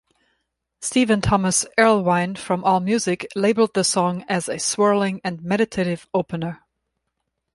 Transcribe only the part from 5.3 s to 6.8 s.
"meditative opener".